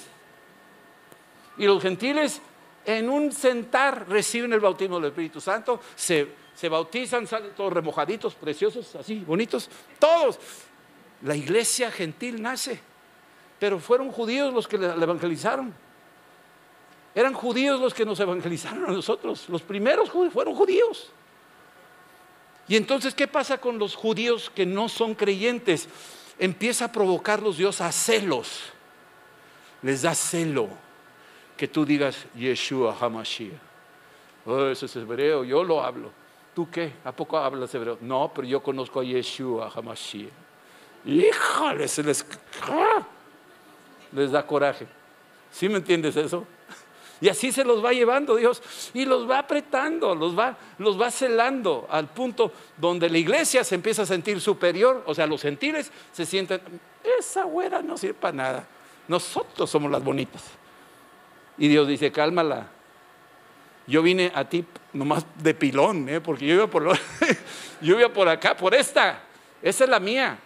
[1.57, 2.40] Y los gentiles
[2.85, 6.29] en un sentar reciben el bautismo del Espíritu Santo, se,
[6.68, 9.68] bautizan, salen todos remojaditos, preciosos, así, bonitos,
[9.99, 10.38] todos.
[11.23, 12.81] La iglesia gentil nace,
[13.59, 15.75] pero fueron judíos los que la evangelizaron.
[17.14, 19.49] Eran judíos los que nos evangelizaron a nosotros.
[19.49, 21.11] Los primeros fueron judíos.
[22.68, 25.88] Y entonces, ¿qué pasa con los judíos que no son creyentes?
[26.38, 28.72] Empieza a provocarlos Dios a celos.
[29.83, 30.68] Les da celo
[31.57, 33.59] que tú digas Yeshua Hamashiach.
[34.44, 36.11] Oh, eso es hebreo, yo lo hablo.
[36.54, 36.92] ¿Tú qué?
[37.04, 37.98] ¿A poco hablas hebreo?
[38.00, 40.31] No, pero yo conozco a Yeshua Hamashiach.
[41.07, 42.24] Híjole, se les,
[42.62, 43.07] ¡ah!
[44.12, 44.87] les da coraje.
[45.50, 46.46] ¿Sí me entiendes eso?
[47.20, 48.62] Y así se los va llevando Dios
[48.94, 53.74] y los va apretando, los va, los va celando al punto donde la iglesia se
[53.74, 56.61] empieza a sentir superior, o sea, los gentiles se sienten,
[57.18, 58.68] esa güera no sirve para nada,
[59.09, 60.44] nosotros somos las bonitas.
[61.57, 62.68] Y Dios dice, cálmala,
[63.88, 66.20] yo vine a ti nomás de pilón, ¿eh?
[66.20, 66.96] porque yo iba, por,
[67.81, 69.22] yo iba por acá, por esta,
[69.61, 70.38] esa es la mía.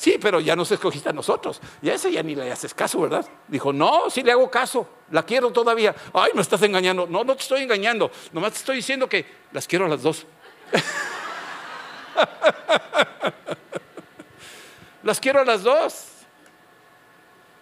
[0.00, 1.60] Sí, pero ya nos escogiste a nosotros.
[1.82, 3.28] Y a ese ya ni le haces caso, ¿verdad?
[3.48, 4.88] Dijo, no, sí le hago caso.
[5.10, 5.94] La quiero todavía.
[6.14, 7.06] Ay, me estás engañando.
[7.06, 8.10] No, no te estoy engañando.
[8.32, 10.26] Nomás te estoy diciendo que las quiero a las dos.
[15.02, 16.06] las quiero a las dos.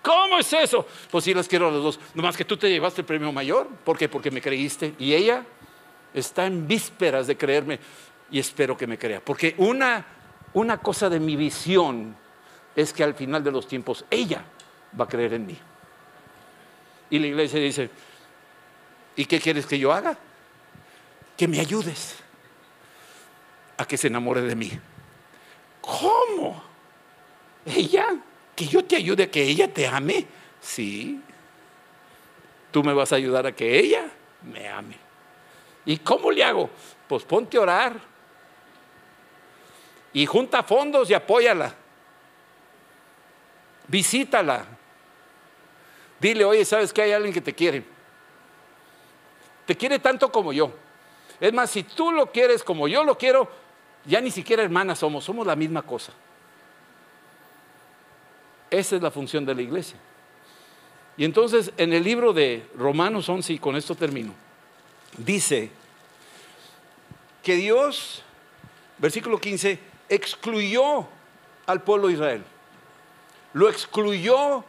[0.01, 0.87] ¿Cómo es eso?
[1.11, 1.99] Pues sí, las quiero a las dos.
[2.15, 3.67] Nomás que tú te llevaste el premio mayor.
[3.83, 4.09] ¿Por qué?
[4.09, 4.95] Porque me creíste.
[5.01, 5.45] Y ella
[6.15, 7.81] está en vísperas de creerme
[8.31, 9.21] y espero que me crea.
[9.25, 10.07] Porque una,
[10.53, 12.28] una cosa de mi visión
[12.79, 14.45] es que al final de los tiempos ella
[14.99, 15.59] va a creer en mí.
[17.11, 17.91] Y la iglesia dice,
[19.17, 20.17] ¿y qué quieres que yo haga?
[21.37, 22.15] Que me ayudes
[23.77, 24.71] a que se enamore de mí.
[25.81, 26.63] ¿Cómo?
[27.67, 28.15] Ella,
[28.55, 30.25] que yo te ayude a que ella te ame.
[30.61, 31.21] Sí.
[32.71, 34.09] Tú me vas a ayudar a que ella
[34.43, 34.95] me ame.
[35.85, 36.71] ¿Y cómo le hago?
[37.09, 38.01] Pues ponte a orar.
[40.13, 41.75] Y junta fondos y apóyala
[43.89, 44.67] visítala.
[46.21, 47.83] Dile, oye, ¿sabes que hay alguien que te quiere?
[49.67, 50.73] Te quiere tanto como yo.
[51.41, 53.51] Es más, si tú lo quieres como yo lo quiero,
[54.05, 56.13] ya ni siquiera hermanas somos, somos la misma cosa.
[58.71, 59.99] Esa es la función de la iglesia.
[61.17, 64.35] Y entonces en el libro de Romanos 11, y con esto termino,
[65.17, 65.71] dice
[67.43, 68.23] que Dios,
[68.99, 71.07] versículo 15, excluyó
[71.67, 72.45] al pueblo de Israel
[73.53, 74.65] lo excluyó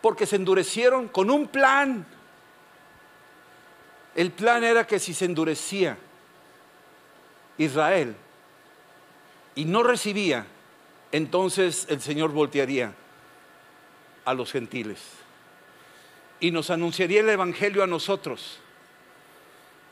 [0.00, 2.06] porque se endurecieron con un plan.
[4.14, 5.96] El plan era que si se endurecía
[7.58, 8.14] Israel
[9.54, 10.46] y no recibía,
[11.12, 12.94] entonces el Señor voltearía
[14.24, 15.00] a los gentiles
[16.40, 18.58] y nos anunciaría el Evangelio a nosotros.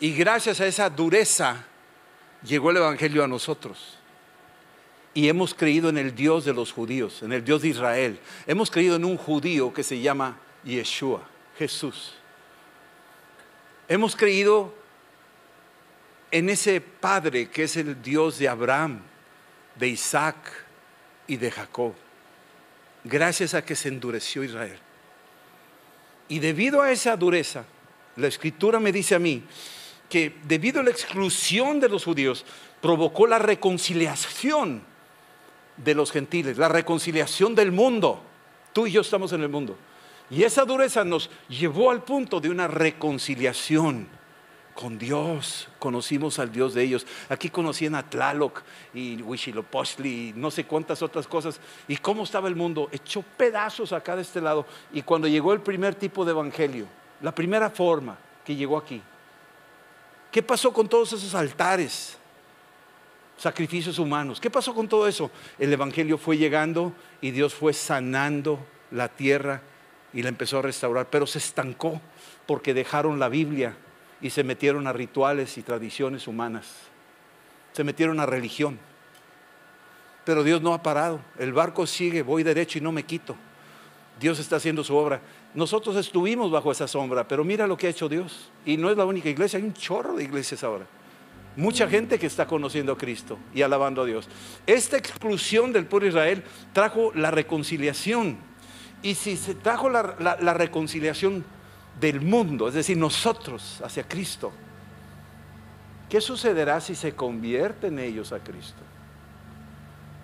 [0.00, 1.64] Y gracias a esa dureza
[2.42, 3.98] llegó el Evangelio a nosotros
[5.14, 8.18] y hemos creído en el Dios de los judíos, en el Dios de Israel.
[8.46, 11.22] Hemos creído en un judío que se llama Yeshua,
[11.58, 12.14] Jesús.
[13.88, 14.74] Hemos creído
[16.30, 19.02] en ese Padre que es el Dios de Abraham,
[19.76, 20.36] de Isaac
[21.26, 21.92] y de Jacob.
[23.04, 24.78] Gracias a que se endureció Israel.
[26.28, 27.66] Y debido a esa dureza,
[28.16, 29.42] la escritura me dice a mí
[30.08, 32.46] que debido a la exclusión de los judíos,
[32.80, 34.91] provocó la reconciliación
[35.76, 38.20] de los gentiles, la reconciliación del mundo.
[38.72, 39.76] Tú y yo estamos en el mundo.
[40.30, 44.08] Y esa dureza nos llevó al punto de una reconciliación
[44.74, 45.68] con Dios.
[45.78, 47.06] Conocimos al Dios de ellos.
[47.28, 48.62] Aquí conocían a Tlaloc
[48.94, 51.60] y Huitzilopochtli y no sé cuántas otras cosas.
[51.88, 54.66] Y cómo estaba el mundo, echó pedazos acá de este lado.
[54.92, 56.86] Y cuando llegó el primer tipo de evangelio,
[57.20, 59.02] la primera forma que llegó aquí,
[60.30, 62.18] ¿qué pasó con todos esos altares?
[63.42, 64.40] Sacrificios humanos.
[64.40, 65.28] ¿Qué pasó con todo eso?
[65.58, 69.62] El evangelio fue llegando y Dios fue sanando la tierra
[70.12, 72.00] y la empezó a restaurar, pero se estancó
[72.46, 73.76] porque dejaron la Biblia
[74.20, 76.68] y se metieron a rituales y tradiciones humanas.
[77.72, 78.78] Se metieron a religión.
[80.24, 81.18] Pero Dios no ha parado.
[81.36, 83.34] El barco sigue, voy derecho y no me quito.
[84.20, 85.20] Dios está haciendo su obra.
[85.52, 88.52] Nosotros estuvimos bajo esa sombra, pero mira lo que ha hecho Dios.
[88.64, 90.86] Y no es la única iglesia, hay un chorro de iglesias ahora.
[91.56, 94.28] Mucha gente que está conociendo a Cristo y alabando a Dios.
[94.66, 98.38] Esta exclusión del pueblo Israel trajo la reconciliación.
[99.02, 101.44] Y si se trajo la, reconciliación
[102.00, 104.52] del mundo, es decir, nosotros hacia Cristo,
[106.08, 108.80] ¿qué sucederá si se convierten ellos a Cristo?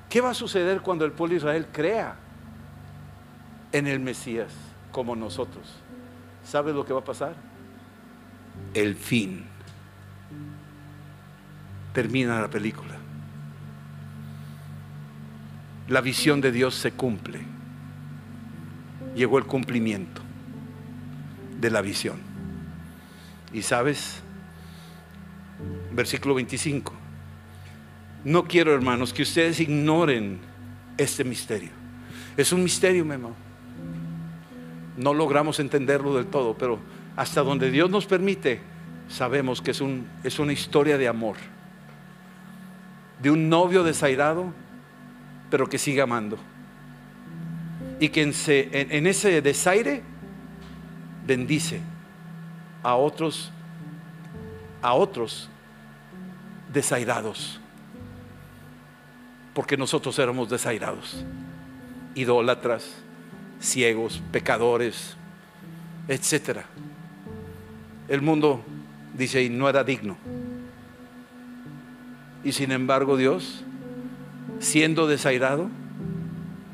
[0.08, 2.16] ¿Qué va a suceder cuando el pueblo Israel crea
[3.72, 4.52] en el Mesías
[4.92, 5.66] como nosotros?
[6.42, 7.34] ¿Sabes lo que va a pasar?
[8.72, 9.57] El fin.
[11.92, 12.96] Termina la película.
[15.88, 17.40] La visión de Dios se cumple.
[19.14, 20.20] Llegó el cumplimiento
[21.61, 22.18] de la visión.
[23.53, 24.20] Y sabes,
[25.92, 26.92] versículo 25,
[28.24, 30.38] no quiero hermanos que ustedes ignoren
[30.98, 31.70] este misterio.
[32.37, 33.35] Es un misterio, mi hermano.
[34.96, 36.79] No logramos entenderlo del todo, pero
[37.16, 38.61] hasta donde Dios nos permite,
[39.09, 41.37] sabemos que es, un, es una historia de amor.
[43.22, 44.52] De un novio desairado,
[45.50, 46.38] pero que sigue amando.
[48.00, 48.33] Y que en,
[48.72, 50.02] en ese desaire
[51.26, 51.81] bendice
[52.83, 53.52] a otros,
[54.81, 55.48] a otros
[56.72, 57.61] desairados.
[59.54, 61.24] Porque nosotros éramos desairados,
[62.14, 62.94] idólatras,
[63.61, 65.16] ciegos, pecadores,
[66.07, 66.64] etcétera.
[68.09, 68.62] El mundo
[69.14, 70.16] dice y no era digno.
[72.48, 73.62] Y sin embargo Dios,
[74.58, 75.68] siendo desairado,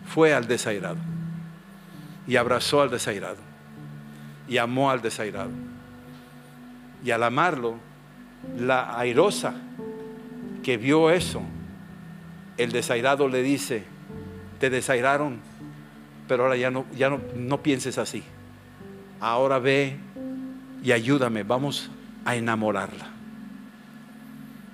[0.06, 0.98] fue al desairado
[2.28, 3.38] y abrazó al desairado
[4.46, 5.50] y amó al desairado.
[7.04, 7.74] Y al amarlo,
[8.56, 9.54] la airosa
[10.62, 11.42] que vio eso,
[12.56, 13.82] el desairado le dice,
[14.60, 15.40] te desairaron,
[16.28, 18.22] pero ahora ya no, ya no, no pienses así.
[19.18, 19.96] Ahora ve
[20.84, 21.90] y ayúdame, vamos
[22.24, 23.08] a enamorarla.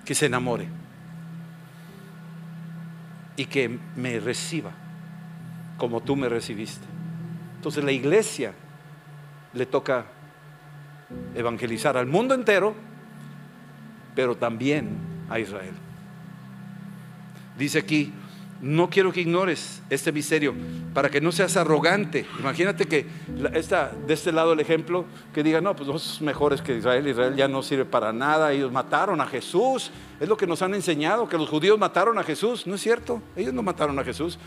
[0.04, 0.79] Que se enamore.
[3.40, 4.70] Y que me reciba
[5.78, 6.84] como tú me recibiste.
[7.56, 8.52] Entonces la iglesia
[9.54, 10.04] le toca
[11.34, 12.74] evangelizar al mundo entero,
[14.14, 14.90] pero también
[15.30, 15.72] a Israel.
[17.56, 18.12] Dice aquí,
[18.62, 20.54] no quiero que ignores este misterio
[20.92, 22.26] para que no seas arrogante.
[22.38, 27.06] Imagínate que de este lado el ejemplo que diga, no, pues somos mejores que Israel,
[27.08, 30.74] Israel ya no sirve para nada, ellos mataron a Jesús, es lo que nos han
[30.74, 34.38] enseñado, que los judíos mataron a Jesús, no es cierto, ellos no mataron a Jesús,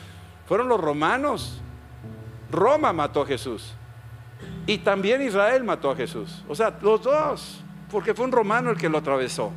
[0.48, 1.62] fueron los romanos,
[2.52, 3.74] Roma mató a Jesús.
[4.68, 6.44] Y también Israel mató a Jesús.
[6.48, 9.52] O sea, los dos, porque fue un romano el que lo atravesó.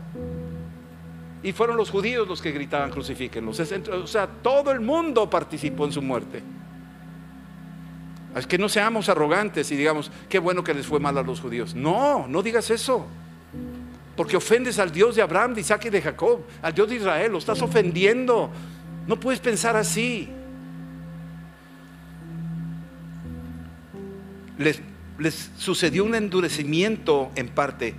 [1.42, 3.60] Y fueron los judíos los que gritaban crucifíquenlos.
[3.60, 6.42] O sea, todo el mundo participó en su muerte.
[8.34, 11.40] Es que no seamos arrogantes y digamos, qué bueno que les fue mal a los
[11.40, 11.74] judíos.
[11.74, 13.06] No, no digas eso.
[14.16, 17.32] Porque ofendes al Dios de Abraham, de Isaac y de Jacob, al Dios de Israel,
[17.32, 18.50] lo estás ofendiendo.
[19.06, 20.28] No puedes pensar así.
[24.58, 24.80] Les
[25.18, 27.94] les sucedió un endurecimiento en parte,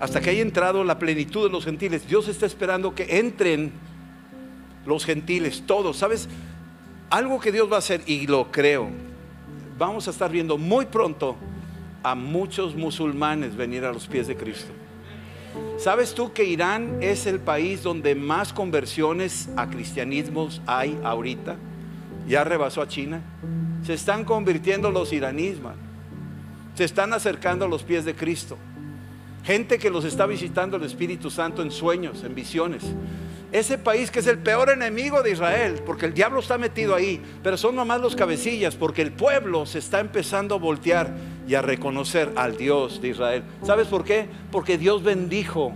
[0.00, 2.08] hasta que haya entrado la plenitud de los gentiles.
[2.08, 3.70] Dios está esperando que entren
[4.86, 5.98] los gentiles, todos.
[5.98, 6.28] ¿Sabes?
[7.10, 8.88] Algo que Dios va a hacer, y lo creo,
[9.78, 11.36] vamos a estar viendo muy pronto
[12.02, 14.72] a muchos musulmanes venir a los pies de Cristo.
[15.76, 21.56] ¿Sabes tú que Irán es el país donde más conversiones a cristianismos hay ahorita?
[22.28, 23.22] Ya rebasó a China.
[23.84, 25.58] Se están convirtiendo los iraníes,
[26.74, 28.56] se están acercando a los pies de Cristo.
[29.44, 32.84] Gente que los está visitando el Espíritu Santo en sueños, en visiones.
[33.52, 37.20] Ese país que es el peor enemigo de Israel, porque el diablo está metido ahí,
[37.42, 41.16] pero son nomás los cabecillas, porque el pueblo se está empezando a voltear
[41.48, 43.42] y a reconocer al Dios de Israel.
[43.64, 44.28] ¿Sabes por qué?
[44.52, 45.72] Porque Dios bendijo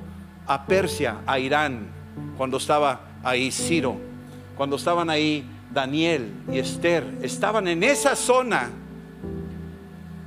[0.46, 1.88] a Persia, a Irán,
[2.36, 3.96] cuando estaba ahí Ciro,
[4.56, 8.70] cuando estaban ahí Daniel y Esther, estaban en esa zona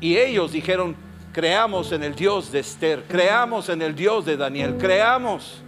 [0.02, 0.96] y ellos dijeron,
[1.38, 5.62] creamos en el Dios de Esther, creamos en el Dios de Daniel, creamos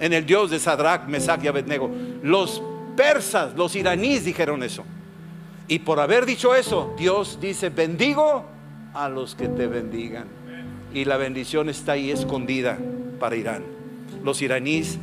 [0.00, 1.88] en el Dios de Sadrach, Mesach y Abednego.
[2.24, 2.60] Los
[2.96, 4.82] persas, los iraníes dijeron eso.
[5.68, 8.44] Y por haber dicho eso, Dios dice, bendigo
[8.94, 10.24] a los que te bendigan.
[10.92, 12.76] Y la bendición está ahí escondida
[13.20, 13.62] para Irán.
[14.24, 14.98] Los iraníes,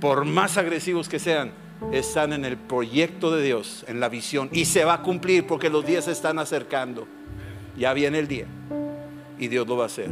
[0.00, 1.52] por más agresivos que sean,
[1.92, 4.48] están en el proyecto de Dios, en la visión.
[4.52, 7.06] Y se va a cumplir porque los días se están acercando.
[7.76, 8.46] Ya viene el día.
[9.40, 10.10] Y Dios lo va a hacer.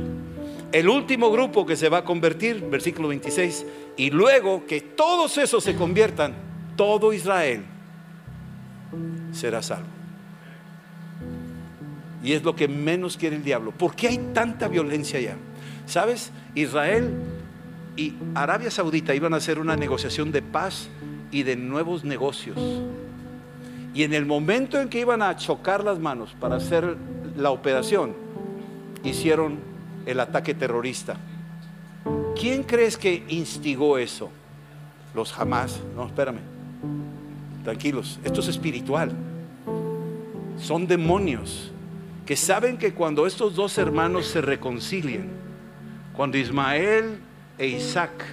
[0.73, 3.65] El último grupo que se va a convertir, versículo 26,
[3.97, 6.35] y luego que todos esos se conviertan,
[6.77, 7.65] todo Israel
[9.33, 9.89] será salvo.
[12.23, 13.71] Y es lo que menos quiere el diablo.
[13.71, 15.37] ¿Por qué hay tanta violencia allá?
[15.87, 16.33] ¿Sabes?
[16.55, 17.11] Israel
[17.97, 20.89] y Arabia Saudita iban a hacer una negociación de paz
[21.31, 22.59] y de nuevos negocios.
[23.95, 26.97] Y en el momento en que iban a chocar las manos para hacer
[27.37, 28.15] la operación,
[29.05, 29.59] hicieron
[30.07, 31.17] el ataque terrorista.
[32.39, 34.31] ¿Quién crees que instigó eso?
[35.15, 35.81] Los jamás.
[35.97, 36.41] No, espérame.
[37.65, 39.13] Tranquilos, esto es espiritual.
[40.57, 41.73] Son demonios
[42.25, 45.29] que saben que cuando estos dos hermanos se reconcilien,
[46.15, 47.19] cuando Ismael
[47.57, 48.25] e Isaac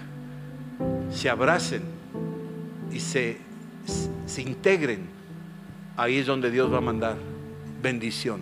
[1.11, 1.83] se abracen
[2.91, 3.37] y se,
[4.25, 5.07] se integren,
[5.97, 7.17] ahí es donde Dios va a mandar
[7.81, 8.41] bendición.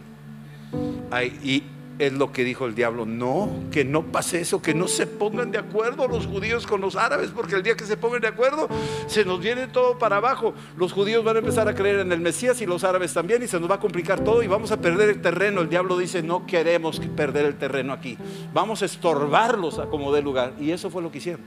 [1.43, 1.63] Y
[1.99, 3.05] es lo que dijo el diablo.
[3.05, 6.95] No, que no pase eso, que no se pongan de acuerdo los judíos con los
[6.95, 8.67] árabes, porque el día que se pongan de acuerdo
[9.07, 10.53] se nos viene todo para abajo.
[10.77, 13.47] Los judíos van a empezar a creer en el Mesías y los árabes también y
[13.47, 15.61] se nos va a complicar todo y vamos a perder el terreno.
[15.61, 18.17] El diablo dice, no queremos perder el terreno aquí.
[18.53, 20.53] Vamos a estorbarlos a como dé lugar.
[20.59, 21.41] Y eso fue lo que hicieron.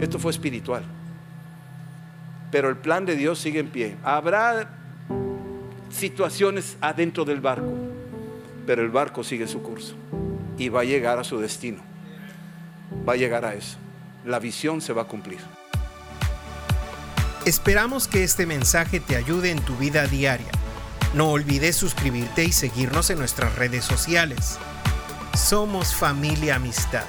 [0.00, 0.84] Esto fue espiritual.
[2.50, 3.96] Pero el plan de Dios sigue en pie.
[4.02, 4.76] Habrá
[5.88, 7.99] situaciones adentro del barco
[8.70, 9.96] pero el barco sigue su curso
[10.56, 11.82] y va a llegar a su destino.
[13.04, 13.78] Va a llegar a eso.
[14.24, 15.40] La visión se va a cumplir.
[17.44, 20.52] Esperamos que este mensaje te ayude en tu vida diaria.
[21.14, 24.60] No olvides suscribirte y seguirnos en nuestras redes sociales.
[25.36, 27.06] Somos familia amistad.